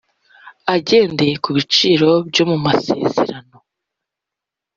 [0.75, 3.57] agendeye ku biciro byo mu masezerano